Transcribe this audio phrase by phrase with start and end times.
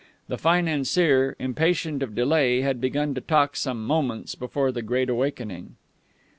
[0.29, 5.75] The financier, impatient of delay, had begun to talk some moments before the great awakening.